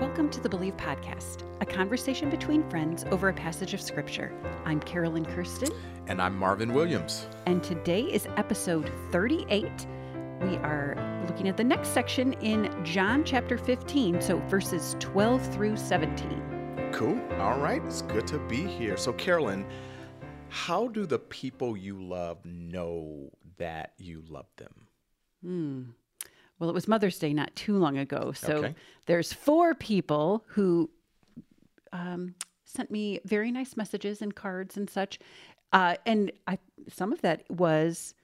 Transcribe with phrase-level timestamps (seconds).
[0.00, 4.32] Welcome to the Believe Podcast, a conversation between friends over a passage of Scripture.
[4.64, 5.70] I'm Carolyn Kirsten.
[6.08, 7.28] And I'm Marvin Williams.
[7.46, 9.86] And today is episode 38.
[10.42, 10.96] We are
[11.28, 16.90] looking at the next section in John chapter 15, so verses 12 through 17.
[16.90, 17.20] Cool.
[17.38, 17.80] All right.
[17.84, 18.96] It's good to be here.
[18.96, 19.64] So, Carolyn,
[20.48, 24.88] how do the people you love know that you love them?
[25.44, 25.82] Hmm.
[26.64, 28.32] Well, it was Mother's Day not too long ago.
[28.32, 28.74] So Okay.
[29.04, 30.88] there's four people who
[31.92, 35.18] um, sent me very nice messages and cards and such.
[35.74, 36.56] Uh, and I,
[36.88, 38.14] some of that was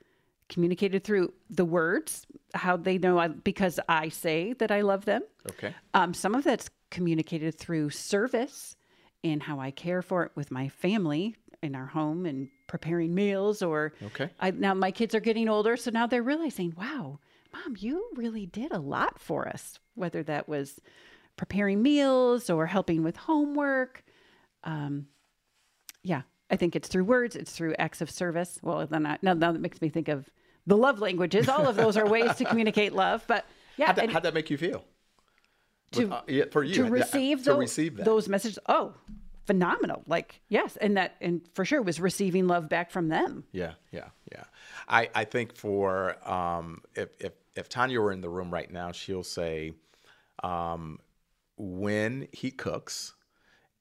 [0.49, 5.21] communicated through the words, how they know I, because I say that I love them.
[5.51, 5.75] Okay.
[5.93, 8.75] Um, some of that's communicated through service
[9.23, 13.61] and how I care for it with my family in our home and preparing meals
[13.61, 14.31] or Okay.
[14.41, 17.19] I, now my kids are getting older so now they're realizing wow
[17.53, 20.81] mom you really did a lot for us whether that was
[21.37, 24.05] preparing meals or helping with homework
[24.65, 25.07] um,
[26.03, 29.33] yeah i think it's through words it's through acts of service well then I, now,
[29.35, 30.29] now that makes me think of
[30.67, 33.45] the love languages all of those are ways to communicate love but
[33.77, 34.85] yeah How'd that, how'd that make you feel?
[35.93, 38.05] To- With, uh, yeah, for you to receive to tho- receive that.
[38.05, 38.95] those messages oh
[39.51, 43.73] phenomenal like yes and that and for sure was receiving love back from them Yeah,
[43.91, 44.45] yeah, yeah.
[44.89, 48.93] I, I think for um, if, if if Tanya were in the room right now,
[48.93, 49.73] she'll say,
[50.45, 51.01] um,
[51.57, 53.15] when he cooks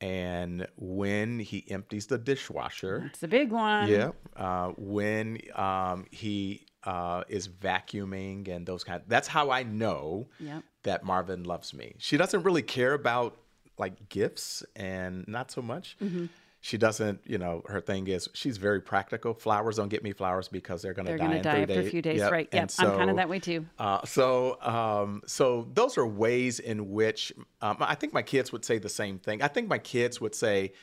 [0.01, 3.03] and when he empties the dishwasher.
[3.05, 4.11] it's a big one Yeah.
[4.35, 9.01] Uh, when um, he uh, is vacuuming and those kind.
[9.07, 10.63] that's how I know Yep.
[10.83, 11.93] that Marvin loves me.
[11.99, 13.37] She doesn't really care about
[13.79, 15.97] like gifts and not so much.
[16.03, 16.25] Mm-hmm.
[16.61, 19.33] She doesn't, you know, her thing is she's very practical.
[19.33, 21.73] Flowers don't get me flowers because they're going to they're die going to die after
[21.79, 21.91] a days.
[21.91, 22.31] few days Yep.
[22.33, 26.59] right yep i'm kind of that way too uh, so, um, so those are ways
[26.59, 29.41] in which um, I think my kids would say the same thing.
[29.41, 30.73] I think my kids would say,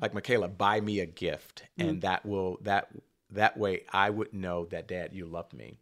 [0.00, 2.88] like Michaela, buy me a gift, and that will that
[3.32, 5.78] that way I would know that Dad, you loved me.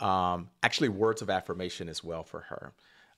[0.00, 2.72] Um, actually, words of affirmation as well for her.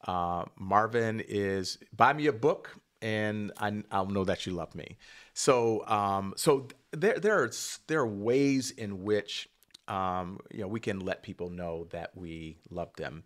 [0.06, 4.98] Uh, Marvin is buy me a book, and I, I'll know that you love me.
[5.34, 7.50] So, um, so there there are
[7.86, 9.48] there are ways in which
[9.88, 13.24] um, you know, we can let people know that we love them.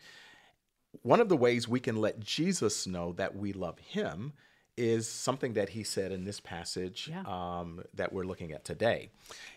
[1.03, 4.33] One of the ways we can let Jesus know that we love him
[4.77, 7.23] is something that he said in this passage Yeah.
[7.27, 9.11] um, that we're looking at today.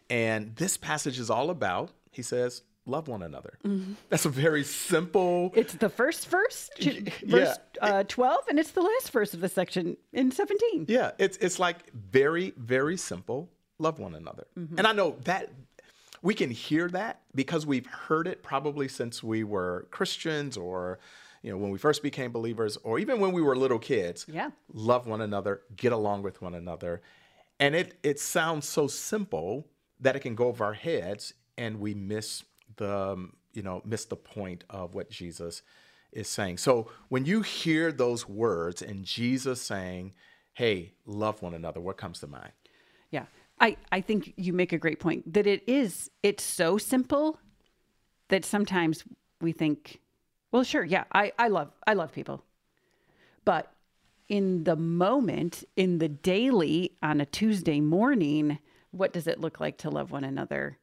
[0.09, 3.57] And this passage is all about, he says, love one another.
[4.09, 5.51] That's a very simple.
[5.55, 6.69] it's the first verse
[7.25, 11.37] verse uh, 12 and it's the last verse of the section in 17 Yeah, it's
[11.37, 13.49] it's like very very simple.
[13.79, 15.51] Love one another, and I know that
[16.23, 20.97] we can hear that because we've heard it probably since we were Christians, or
[21.43, 24.25] you know when we first became believers, or even when we were little kids.
[24.27, 24.49] Yeah.
[24.73, 27.01] love one another, get along with one another,
[27.59, 29.67] and it it sounds so simple
[29.99, 32.43] that it can go over our heads, and we miss
[32.75, 35.61] the um, you know miss the point of what Jesus
[36.11, 36.57] is saying.
[36.57, 40.13] So when you hear those words and Jesus saying,
[40.53, 42.51] "Hey, love one another," what comes to mind?
[43.11, 43.25] yeah
[43.59, 47.39] i i think you make a great point that it is it's so simple
[48.29, 49.03] that sometimes
[49.41, 49.99] we think
[50.51, 52.43] well sure yeah i i love i love people
[53.45, 53.71] but
[54.29, 58.59] in the moment in the daily on a tuesday morning
[58.91, 60.77] what does it look like to love one another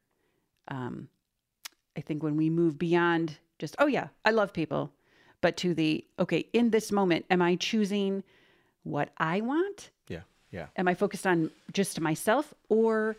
[0.68, 1.08] um
[1.96, 4.90] i think when we move beyond just oh yeah i love people
[5.40, 8.22] but to the okay in this moment am i choosing
[8.82, 13.16] what i want Yeah, yeah, am I focused on just myself or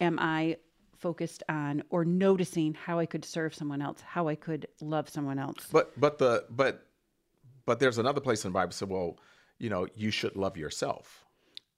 [0.00, 0.56] am I
[0.96, 5.38] focused on or noticing how I could serve someone else, how I could love someone
[5.38, 5.66] else?
[5.72, 6.86] but but the but
[7.66, 9.18] but there's another place in the Bible said, "Well,
[9.58, 11.24] you know, you should love yourself."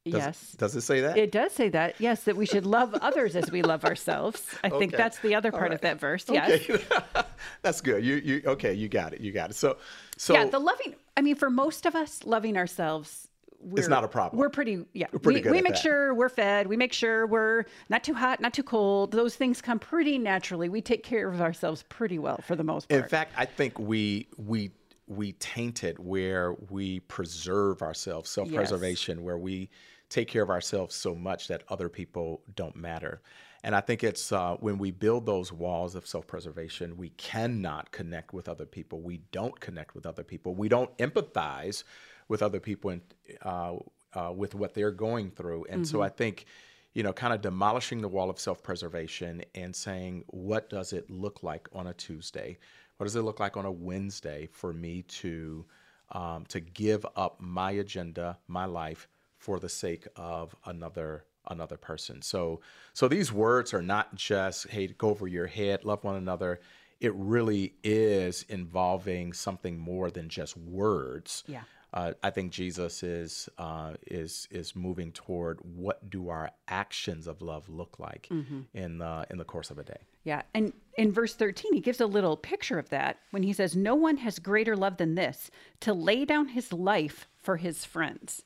[0.06, 0.52] Does, yes.
[0.52, 1.18] Does it say that?
[1.18, 1.96] It does say that.
[1.98, 4.46] Yes, that we should love others as we love ourselves.
[4.64, 6.24] I think that's the other part of that verse.
[6.26, 6.62] Yes.
[6.70, 6.82] Okay,
[7.62, 8.02] that's good.
[8.02, 8.72] You you okay?
[8.72, 9.20] You got it.
[9.20, 9.56] You got it.
[9.56, 9.76] So
[10.16, 13.28] so yeah, the loving I mean for most of us loving ourselves
[13.62, 14.40] we're, not a problem.
[14.40, 15.08] We're pretty yeah.
[15.08, 15.82] pretty we good we make that.
[15.82, 19.12] sure we're fed, we make sure we're not too hot, not too cold.
[19.12, 20.70] Those things come pretty naturally.
[20.70, 23.02] We take care of ourselves pretty well for the most part.
[23.02, 24.70] In fact, I think we we
[25.06, 29.68] we taint it where we preserve ourselves, self-preservation, where we
[30.10, 33.22] take care of ourselves so much that other people don't matter.
[33.62, 38.32] And I think it's uh, when we build those walls of self-preservation, we cannot connect
[38.32, 39.00] with other people.
[39.00, 40.54] We don't connect with other people.
[40.54, 41.84] We don't empathize
[42.28, 43.02] with other people and
[43.42, 43.76] uh,
[44.14, 45.66] uh, with what they're going through.
[45.68, 46.46] And so I think
[46.92, 51.08] you know, kind of demolishing the wall of self preservation and saying, what does it
[51.08, 52.58] look like on a Tuesday?
[52.96, 55.64] What does it look like on a Wednesday for me to
[56.12, 59.08] um, to give up my agenda, my life,
[59.40, 62.22] for the sake of another another person.
[62.22, 62.60] So
[62.92, 66.60] so these words are not just hey go over your head, love one another.
[67.00, 71.42] It really is involving something more than just words.
[71.46, 71.62] Yeah.
[71.92, 77.42] Uh, I think Jesus is uh, is is moving toward what do our actions of
[77.42, 78.28] love look like
[78.74, 80.06] in the in the course of a day.
[80.24, 80.42] Yeah.
[80.54, 83.94] And in verse 13, he gives a little picture of that when he says, No
[83.94, 85.50] one has greater love than this,
[85.80, 88.42] to lay down his life for his friends.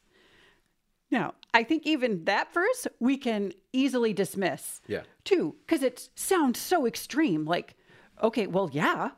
[1.14, 4.80] Now, I think even that verse we can easily dismiss.
[4.88, 5.02] Yeah.
[5.22, 7.44] Too, because it sounds so extreme.
[7.44, 7.76] Like,
[8.20, 9.10] okay, well, yeah,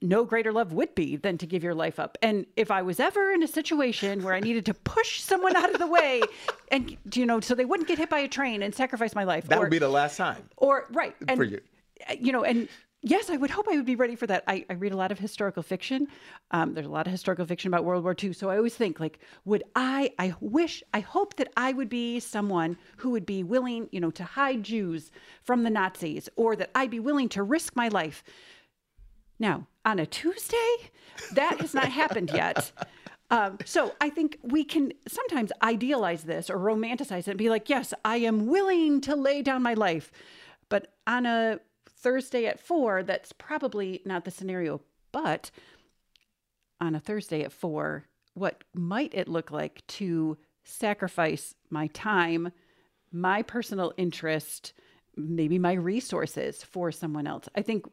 [0.00, 2.16] no greater love would be than to give your life up.
[2.22, 5.74] And if I was ever in a situation where I needed to push someone out
[5.74, 6.22] of the way
[6.70, 9.48] and, you know, so they wouldn't get hit by a train and sacrifice my life.
[9.48, 10.48] That or, would be the last time.
[10.56, 11.60] or right and For you.
[12.08, 12.68] Uh, you know and
[13.02, 14.44] yes i would hope i would be ready for that.
[14.46, 16.08] I, I read a lot of historical fiction.
[16.50, 19.00] Um, there's a lot of historical fiction about world war ii so i always think
[19.00, 23.42] like would i i wish i hope that i would be someone who would be
[23.42, 25.10] willing you know to hide jews
[25.42, 28.22] from the nazis or that i'd be willing to risk my life.
[29.38, 30.76] Now on a tuesday
[31.32, 32.72] that has not happened yet.
[33.30, 37.70] Um, so I think we can sometimes idealize this or romanticize it and be like,
[37.70, 40.12] yes, I am willing to lay down my life.
[40.68, 41.58] But on a
[42.02, 44.80] Thursday at four, that's probably not the scenario.
[45.12, 45.50] But
[46.80, 48.04] on a Thursday at four,
[48.34, 52.50] what might it look like to sacrifice my time,
[53.12, 54.72] my personal interest,
[55.16, 57.48] maybe my resources for someone else?
[57.54, 57.86] I think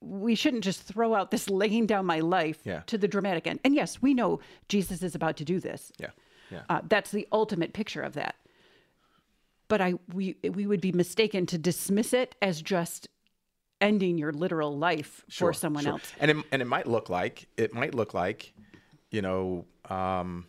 [0.00, 2.80] we shouldn't just throw out this laying down my life Yeah.
[2.86, 3.60] to the dramatic end.
[3.64, 5.92] And yes, we know Jesus is about to do this.
[5.98, 6.10] Yeah.
[6.50, 6.62] Yeah.
[6.68, 8.36] Uh, that's the ultimate picture of that.
[9.68, 13.08] But I we we would be mistaken to dismiss it as just
[13.82, 15.92] ending your literal life for someone sure.
[15.94, 16.12] else.
[16.20, 18.54] And it, and it might look like it might look like,
[19.10, 20.46] you know, um,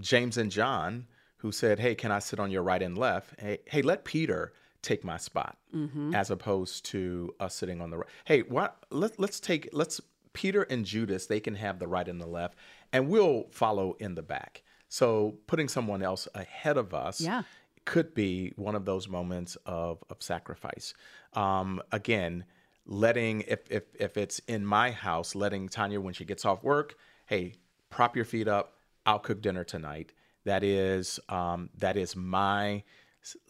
[0.00, 1.06] James and John
[1.38, 3.38] who said, "Hey, can I sit on your right and left?
[3.40, 6.14] Hey, hey, let Peter take my spot, Mm-hmm.
[6.14, 8.08] as opposed to us sitting on the right.
[8.24, 8.76] Hey, what?
[8.90, 10.00] Let, let's take let's
[10.32, 11.26] Peter and Judas.
[11.26, 12.56] They can have the right and the left,
[12.92, 14.62] and we'll follow in the back.
[14.88, 17.42] So putting someone else ahead of us, Yeah.
[17.84, 20.94] Could be one of those moments of of sacrifice.
[21.34, 22.44] Um, again,
[22.86, 26.96] letting if if if it's in my house, letting Tanya when she gets off work,
[27.26, 27.54] hey,
[27.90, 28.74] prop your feet up.
[29.04, 30.12] I'll cook dinner tonight.
[30.44, 32.82] That is um, that is my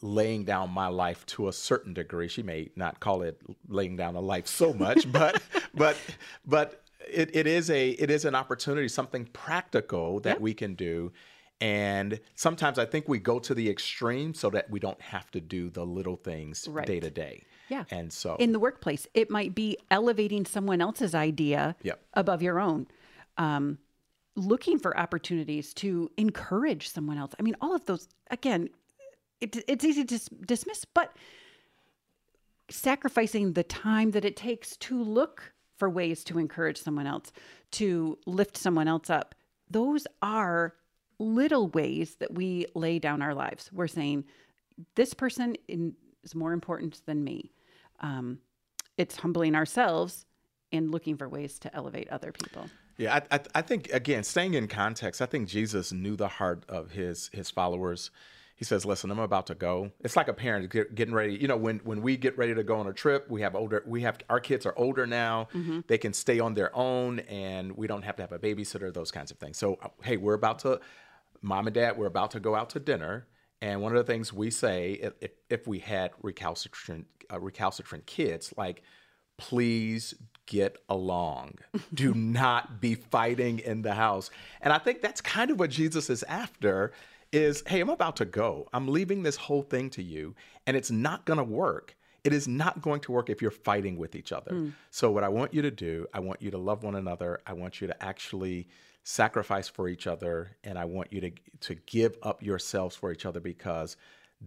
[0.02, 2.28] laying down my life to a certain degree.
[2.28, 5.42] She may not call it laying down a life so much, but
[5.74, 5.96] but
[6.46, 11.12] but it, it is a it is an opportunity, something practical that we can do.
[11.62, 15.40] And sometimes I think we go to the extreme so that we don't have to
[15.40, 16.84] do the little things Right.
[16.86, 17.44] day to day.
[17.68, 17.84] Yeah.
[17.90, 22.00] And so in the workplace, it might be elevating someone else's idea Yep.
[22.14, 22.88] above your own.
[23.38, 23.78] Um,
[24.34, 27.32] looking for opportunities to encourage someone else.
[27.38, 28.68] I mean, all of those, again,
[29.40, 31.14] it, it's easy to dis- dismiss, but
[32.70, 37.30] sacrificing the time that it takes to look for ways to encourage someone else,
[37.72, 39.34] to lift someone else up,
[39.70, 40.74] those are
[41.18, 43.70] little ways that we lay down our lives.
[43.72, 44.24] We're saying,
[44.94, 47.52] this person in, is more important than me.
[48.00, 48.38] Um,
[48.96, 50.26] it's humbling ourselves
[50.72, 52.68] and looking for ways to elevate other people.
[52.96, 56.64] Yeah, I, I, I think again, staying in context, I think Jesus knew the heart
[56.68, 58.10] of his his followers.
[58.54, 61.34] He says, "Listen, I'm about to go." It's like a parent get, getting ready.
[61.34, 63.82] You know, when when we get ready to go on a trip, we have older.
[63.86, 65.48] We have our kids are older now.
[65.88, 68.92] They can stay on their own, and we don't have to have a babysitter.
[68.92, 69.58] Those kinds of things.
[69.58, 70.80] So, uh, hey, we're about to,
[71.42, 73.26] mom and dad, we're about to go out to dinner.
[73.60, 78.52] And one of the things we say, if if, we had recalcitrant uh, recalcitrant kids,
[78.56, 78.82] like
[79.38, 80.14] please
[80.46, 81.58] get along.
[81.94, 84.30] Do not be fighting in the house.
[84.60, 86.92] And I think that's kind of what Jesus is after
[87.32, 88.68] is, hey, I'm about to go.
[88.72, 90.34] I'm leaving this whole thing to you
[90.66, 91.96] and it's not going to work.
[92.24, 94.50] It is not going to work if you're fighting with each other.
[94.90, 97.40] So what I want you to do, I want you to love one another.
[97.46, 98.68] I want you to actually
[99.04, 103.26] sacrifice for each other and I want you to to give up yourselves for each
[103.26, 103.96] other because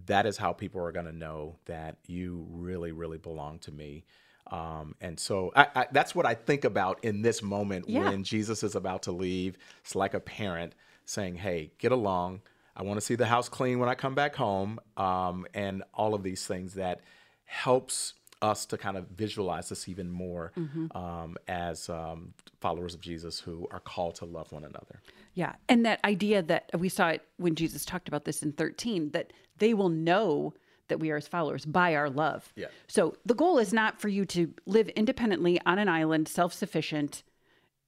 [0.05, 4.05] that is how people are going to know that you really really belong to me.
[4.51, 8.01] Um, and so I, I, that's what I think about in this moment Yeah.
[8.09, 9.57] when Jesus is about to leave.
[9.81, 10.73] It's like a parent
[11.05, 12.41] saying, "Hey, get along.
[12.75, 16.13] I want to see the house clean when I come back home," um, and all
[16.13, 17.01] of these things that
[17.45, 20.51] helps us to kind of visualize this even more
[20.93, 25.01] um, as um, followers of Jesus who are called to love one another.
[25.33, 25.53] Yeah.
[25.69, 29.33] And that idea that we saw it when Jesus talked about this in 13, that
[29.57, 30.53] they will know
[30.87, 32.53] that we are his followers by our love.
[32.55, 32.67] Yeah.
[32.87, 37.23] So the goal is not for you to live independently on an island, self sufficient,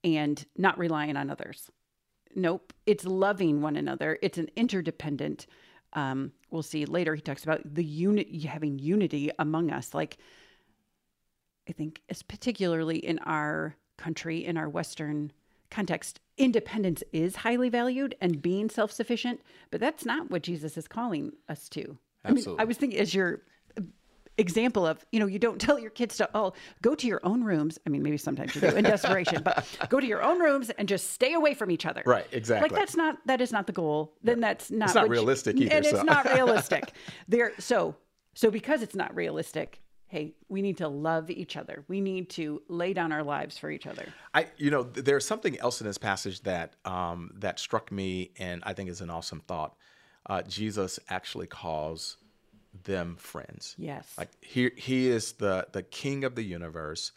[0.04, 1.70] and not relying on others.
[2.36, 2.74] Nope.
[2.86, 4.18] It's loving one another.
[4.22, 5.48] It's an interdependent.
[5.98, 7.16] Um, we'll see later.
[7.16, 9.96] He talks about the unit having unity among us.
[9.96, 10.18] Like,
[11.68, 15.32] I think, as particularly in our country, in our Western
[15.72, 19.42] context, independence is highly valued and being self sufficient.
[19.72, 21.98] But that's not what Jesus is calling us to.
[22.24, 22.62] I mean, Absolutely.
[22.62, 23.42] I was thinking as your
[24.38, 27.44] example of, you know, you don't tell your kids to, oh, go to your own
[27.44, 27.78] rooms.
[27.86, 30.88] I mean, maybe sometimes you do in desperation, but go to your own rooms and
[30.88, 32.04] just stay away from each other.
[32.06, 32.70] Right, exactly.
[32.70, 34.14] Like that's not, that is not the goal.
[34.24, 36.92] Then that's not, It's not what you- realistic either, And it's not realistic.
[37.28, 37.54] there.
[37.60, 37.96] So,
[38.34, 41.84] so because it's not realistic, hey, we need to love each other.
[41.88, 44.06] We need to lay down our lives for each other.
[44.34, 48.64] I, you know, there's something else in this passage that um, that struck me, and
[48.66, 49.76] I think is an awesome thought.
[50.26, 52.18] Uh, Jesus actually calls
[52.84, 53.76] them friends.
[53.78, 54.14] Yes.
[54.18, 57.12] Like he he is the the king of the universe,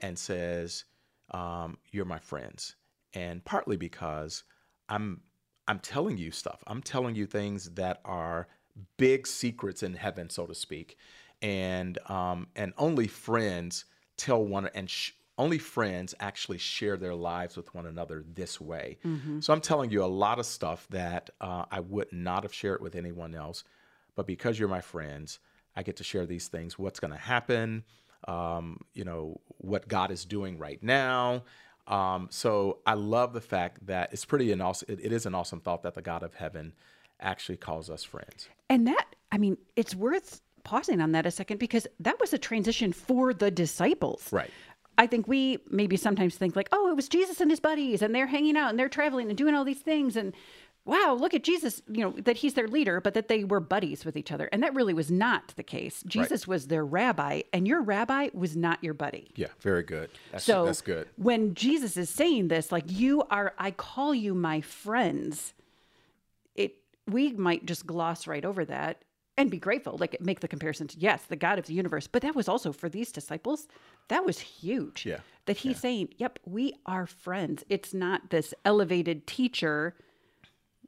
[0.00, 0.84] and says,
[1.30, 2.76] um, "You're my friends,"
[3.12, 4.44] and partly because
[4.88, 5.22] I'm
[5.66, 6.62] I'm telling you stuff.
[6.66, 8.48] I'm telling you things that are
[8.96, 10.98] big secrets in heaven, so to speak,
[11.42, 13.84] and um, and only friends
[14.16, 14.88] tell one and.
[14.90, 18.98] Sh- only friends actually share their lives with one another this way.
[19.40, 22.80] So I'm telling you a lot of stuff that uh, I would not have shared
[22.80, 23.64] with anyone else,
[24.16, 25.38] but because you're my friends,
[25.76, 26.78] I get to share these things.
[26.78, 27.84] What's going to happen?
[28.26, 31.42] Um, you know what God is doing right now.
[31.86, 34.86] Um, so I love the fact that it's pretty an awesome.
[34.90, 36.72] It, it is an awesome thought that the God of heaven
[37.20, 38.48] actually calls us friends.
[38.70, 42.38] And that, I mean, it's worth pausing on that a second because that was a
[42.38, 44.32] transition for the disciples.
[44.32, 44.50] Right.
[44.96, 48.14] I think we maybe sometimes think like, oh, it was Jesus and his buddies and
[48.14, 50.32] they're hanging out and they're traveling and doing all these things and
[50.86, 54.04] wow, look at Jesus, you know, that he's their leader, but that they were buddies
[54.04, 54.48] with each other.
[54.52, 56.02] And that really was not the case.
[56.06, 59.30] Jesus was their rabbi and your rabbi was not your buddy.
[59.34, 60.10] Yeah, very good.
[60.30, 61.08] That's, So that's good.
[61.16, 65.54] when Jesus is saying this, like you are, I call you my friends,
[66.54, 66.76] it
[67.06, 69.02] we might just gloss right over that
[69.36, 72.06] and be grateful, like make the comparison to yes, the God of the universe.
[72.06, 73.68] But that was also for these disciples,
[74.08, 75.06] that was huge.
[75.06, 75.18] Yeah.
[75.46, 77.64] That he's saying, Yep, we are friends.
[77.68, 79.94] It's not this elevated teacher.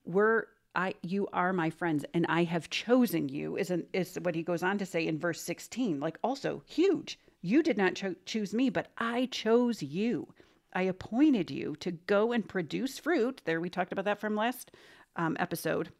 [0.07, 4.35] We're I you are my friends and I have chosen you is an, is what
[4.35, 7.19] he goes on to say in verse 16 like also huge.
[7.41, 10.33] You did not cho- choose me but I chose you.
[10.75, 13.41] I appointed you to go and produce fruit.
[13.47, 14.71] There we talked about that from last
[15.17, 15.91] um, episode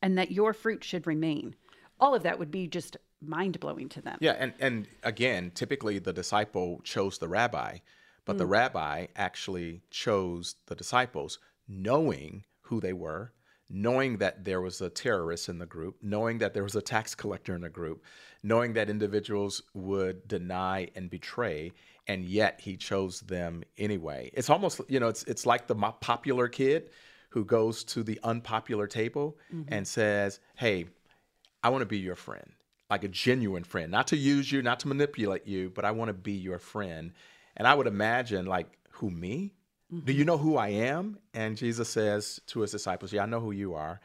[0.00, 1.56] and that your fruit should remain.
[1.98, 4.16] All of that would be just mind-blowing to them.
[4.20, 7.78] Yeah, and and again, typically the disciple chose the rabbi,
[8.24, 13.32] but the rabbi actually chose the disciples, knowing who they were,
[13.70, 17.14] knowing that there was a terrorist in the group, knowing that there was a tax
[17.14, 18.02] collector in the group,
[18.42, 21.72] knowing that individuals would deny and betray,
[22.06, 24.30] and yet he chose them anyway.
[24.32, 26.90] It's almost you know, it's it's like the popular kid
[27.30, 29.72] who goes to the unpopular table mm-hmm.
[29.72, 30.86] and says, "Hey,
[31.62, 32.52] I want to be your friend,
[32.88, 36.08] like a genuine friend, not to use you, not to manipulate you, but I want
[36.08, 37.12] to be your friend.
[37.56, 39.54] And I would imagine, like, who, me?
[40.04, 41.18] Do you know who I am?
[41.32, 44.00] And Jesus says to his disciples, Yeah, I know who you are.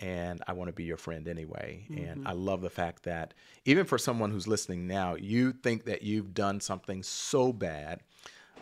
[0.00, 1.86] And I want to be your friend anyway.
[1.90, 3.34] And I love the fact that
[3.64, 8.00] even for someone who's listening now, you think that you've done something so bad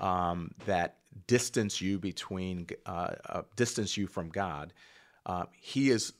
[0.00, 0.96] um, that
[1.26, 4.72] distance you between uh, uh, distance you from God.
[5.26, 6.12] Uh, he is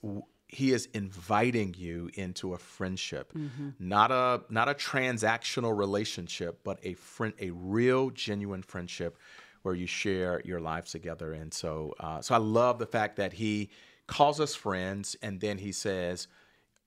[0.49, 3.33] he is inviting you into a friendship,
[3.79, 9.17] not a not a transactional relationship, but a friend, a real genuine friendship
[9.63, 11.33] where you share your lives together.
[11.33, 13.71] And so, uh, so I love the fact that he
[14.07, 16.27] calls us friends, and then he says,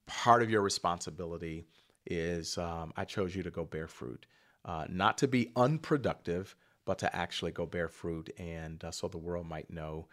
[0.05, 1.65] part of your responsibility
[2.05, 4.25] is um, I chose you to go bear fruit,
[4.65, 9.17] uh, not to be unproductive, but to actually go bear fruit, and uh, so the
[9.17, 10.07] world might know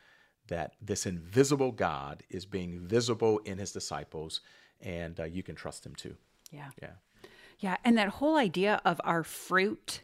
[0.47, 4.41] that this invisible God is being visible in His disciples,
[4.81, 6.15] and uh, you can trust Him too.
[6.53, 6.93] yeah Yeah,
[7.59, 10.03] Yeah, and that whole idea of our fruit,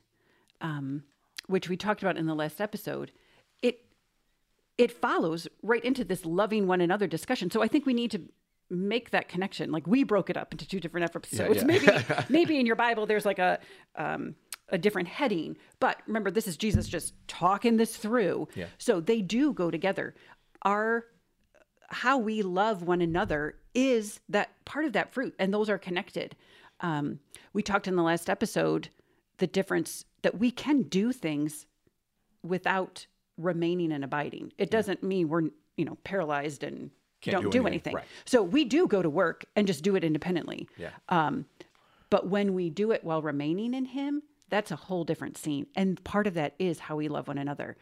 [0.61, 1.05] um,
[1.47, 3.13] which we talked about in the last episode,
[3.63, 3.85] it
[4.79, 7.51] it follows right into this loving one another discussion.
[7.51, 8.23] So I think we need to
[8.69, 9.71] make that connection.
[9.71, 11.59] Like we broke it up into two different episodes.
[11.59, 11.65] yeah.
[11.65, 11.87] Maybe
[12.29, 13.59] maybe in your Bible there's like a
[13.95, 14.35] um,
[14.69, 18.49] a different heading, but remember this is Jesus just talking this through.
[18.55, 18.67] Yeah.
[18.79, 20.15] So they do go together.
[20.63, 21.07] Our
[21.89, 26.35] how we love one another is that part of that fruit, and those are connected.
[26.81, 27.21] Um,
[27.53, 28.89] we talked in the last episode
[29.39, 31.67] the difference that we can do things
[32.43, 34.53] without remaining and abiding.
[34.59, 36.91] It doesn't mean we're you know paralyzed and
[37.21, 37.95] Can't don't do do, anything, anything.
[37.97, 38.05] right.
[38.25, 40.69] So we do go to work and just do it independently.
[40.77, 40.91] Yeah.
[41.09, 41.47] Um,
[42.09, 45.67] but when we do it while remaining in Him, that's a whole different scene.
[45.75, 47.77] And part of that is how we love one another.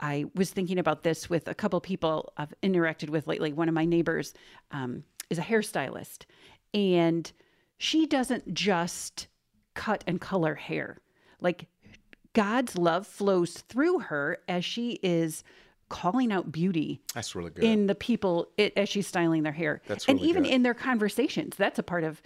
[0.00, 3.52] I was thinking about this with a couple people I've interacted with lately.
[3.52, 4.34] One of my neighbors
[4.70, 6.24] um, is a hairstylist,
[6.74, 7.30] and
[7.78, 9.26] she doesn't just
[9.76, 10.98] cut and color hair.
[11.40, 11.66] Like
[12.32, 15.44] God's love flows through her as she is
[15.88, 17.62] calling out beauty That's really good.
[17.64, 19.80] in the people it, as she's styling their hair.
[19.86, 20.52] That's and even good.
[20.52, 21.54] in their conversations.
[21.56, 22.20] That's a part of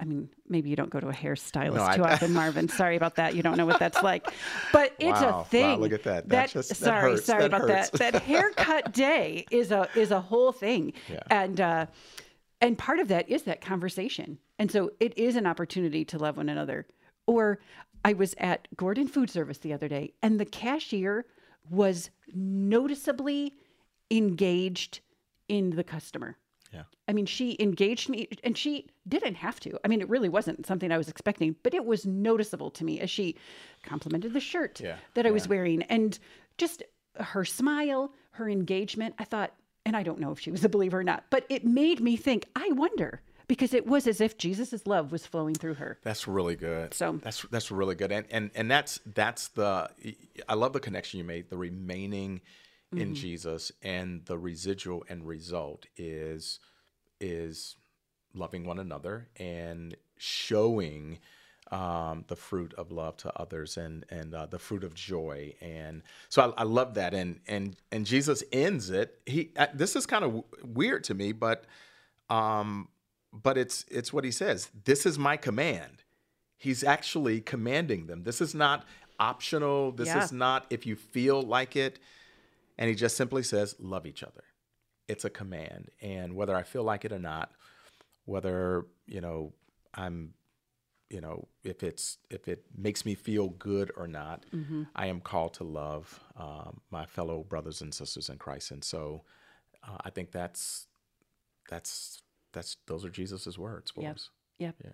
[0.00, 2.66] I mean, maybe you don't go to a hairstylist No, I- too often, Marvin.
[2.80, 3.34] Sorry about that.
[3.36, 4.26] You don't know what that's like.
[4.72, 5.28] But it's Wow.
[5.28, 5.80] a Wow, thing.
[5.80, 6.28] look at that.
[6.30, 7.26] That just- that sorry, hurts.
[7.26, 7.90] sorry That about hurts.
[7.90, 8.12] that.
[8.12, 10.94] That haircut day is a is a whole thing.
[11.10, 11.20] Yeah.
[11.30, 11.86] And uh
[12.62, 14.38] and part of that is that conversation.
[14.58, 16.86] And so it is an opportunity to love one another.
[17.26, 17.58] Or
[18.04, 21.26] I was at Gordon Food Service the other day and the cashier
[21.68, 23.54] was noticeably
[24.10, 25.00] engaged
[25.48, 26.36] in the customer.
[26.72, 26.84] yeah.
[27.08, 29.78] I mean, she engaged me and she didn't have to.
[29.84, 33.00] I mean, it really wasn't something I was expecting, but it was noticeable to me
[33.00, 33.36] as she
[33.82, 36.18] complimented the shirt Yeah, that I was wearing and
[36.58, 36.82] just
[37.18, 39.14] her smile, her engagement.
[39.18, 39.52] I thought,
[39.84, 42.16] and I don't know if she was a believer or not, but it made me
[42.16, 45.98] think, I wonder, because it was as if Jesus' love was flowing through her.
[46.02, 46.94] That's really good.
[46.94, 49.90] So- that's that's really good, and and and that's that's the
[50.48, 51.50] I love the connection you made.
[51.50, 52.40] The remaining
[52.94, 53.00] Mm-hmm.
[53.00, 56.60] in Jesus and the residual and result is
[57.22, 57.76] is
[58.34, 61.18] loving one another and showing
[61.72, 66.02] um, the fruit of love to others and and uh, the fruit of joy and
[66.28, 69.20] so I, I love that and and and Jesus ends it.
[69.26, 71.64] He uh, this is kind of w- weird to me, but
[72.30, 72.88] um,
[73.32, 74.70] but it's it's what he says.
[74.84, 76.04] This is my command.
[76.56, 78.22] He's actually commanding them.
[78.22, 78.84] This is not
[79.18, 79.92] optional.
[79.92, 80.24] This Yeah.
[80.24, 81.98] is not if you feel like it.
[82.78, 84.44] And he just simply says, love each other.
[85.08, 85.90] It's a command.
[86.00, 87.50] And whether I feel like it or not,
[88.24, 89.52] whether, you know,
[89.94, 90.34] I'm,
[91.12, 94.46] you know, if it's if it makes me feel good or not,
[94.96, 98.70] I am called to love um, my fellow brothers and sisters in Christ.
[98.70, 99.22] And so
[99.86, 100.86] uh, I think that's
[101.68, 104.14] that's that's those are Jesus's words for Yep.
[104.14, 104.30] us.
[104.58, 104.74] Yep.
[104.84, 104.90] Yeah.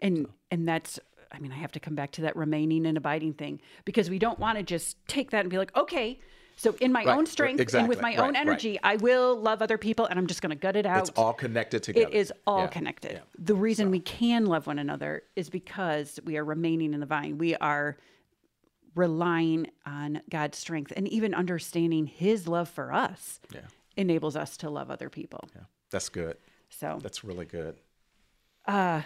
[0.00, 1.00] And and that's
[1.32, 4.18] I mean, I have to come back to that remaining and abiding thing because we
[4.18, 6.20] don't want to just take that and be like, okay,
[6.56, 8.36] so in my Right, own strength and with my right, own right.
[8.40, 11.08] energy, I will love other people and I'm just going to gut it out.
[11.08, 12.06] It's all connected together.
[12.08, 13.12] It is all Yeah, connected.
[13.12, 13.20] yeah.
[13.38, 17.38] The reason we can love one another is because we are remaining in the vine.
[17.38, 17.96] We are
[18.94, 23.60] relying on God's strength and even understanding his love for us Yeah.
[23.96, 25.48] enables us to love other people.
[25.54, 25.62] Yeah.
[25.90, 26.36] That's good.
[26.68, 27.76] So That's really good.
[28.66, 29.02] Uh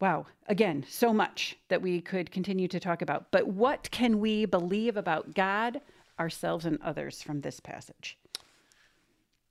[0.00, 0.26] Wow.
[0.48, 3.30] Again, so much that we could continue to talk about.
[3.30, 5.80] But what can we believe about God,
[6.22, 8.16] ourselves, and others from this passage?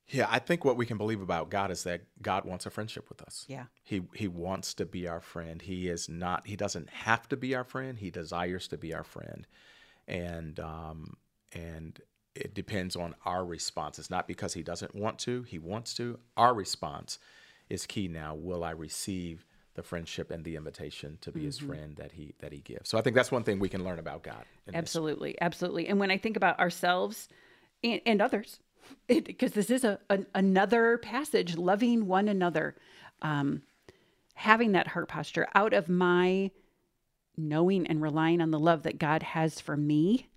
[0.07, 3.07] Yeah, I think what we can believe about God is that God wants a friendship
[3.07, 3.45] with us.
[3.47, 3.65] Yeah.
[3.83, 5.61] He he wants to be our friend.
[5.61, 7.97] He is not he doesn't have to be our friend.
[7.97, 9.47] He desires to be our friend.
[10.07, 11.15] And um
[11.53, 11.99] and
[12.35, 13.99] it depends on our response.
[13.99, 16.19] It's not because he doesn't want to, he wants to.
[16.35, 17.19] Our response
[17.69, 18.35] is key now.
[18.35, 22.51] Will I receive the friendship and the invitation to be his friend that he that
[22.51, 22.89] he gives?
[22.89, 24.45] So I think that's one thing we can learn about God.
[24.73, 25.35] Absolutely.
[25.41, 25.87] Absolutely.
[25.87, 27.29] And when I think about ourselves
[27.83, 28.59] and, and others,
[29.07, 32.75] because this is a, an another passage, loving one another,
[33.21, 33.61] um,
[34.33, 36.51] having that heart posture out of my
[37.37, 40.27] knowing and relying on the love that God has for me,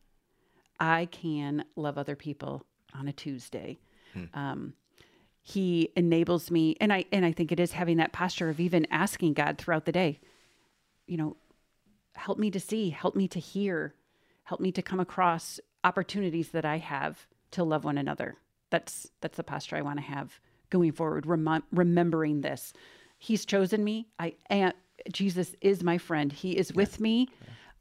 [0.78, 3.78] I can love other people on a Tuesday.
[4.32, 4.74] Um,
[5.46, 8.86] he enables me, and I and I think it is having that posture of even
[8.90, 10.18] asking God throughout the day.
[11.06, 11.36] You know,
[12.14, 13.94] help me to see, help me to hear,
[14.44, 18.36] help me to come across opportunities that I have to love one another.
[18.70, 21.26] That's that's the posture I want to have going forward.
[21.26, 22.72] Rem- remembering this,
[23.18, 24.08] He's chosen me.
[24.18, 24.72] I am,
[25.12, 26.32] Jesus is my friend.
[26.32, 27.28] He is with me.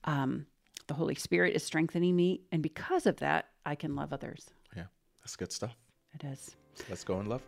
[0.03, 0.47] Um,
[0.87, 4.49] the Holy Spirit is strengthening me, and because of that, I can love others.
[4.75, 4.87] Yeah.
[5.21, 5.77] That's good stuff.
[6.13, 6.57] It is.
[6.89, 7.41] Let's go and love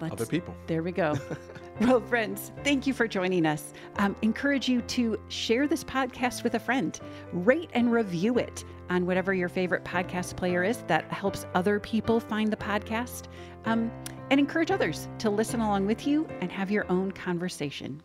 [0.00, 0.54] Let's, other people.
[0.66, 1.14] There we go.
[1.80, 3.72] well, friends, thank you for joining us.
[3.96, 6.98] Um, encourage you to share this podcast with a friend,
[7.32, 10.78] rate and review it on whatever your favorite podcast player is.
[10.86, 13.24] That helps other people find the podcast.
[13.64, 13.90] Um,
[14.30, 18.02] and encourage others to listen along with you and have your own conversation.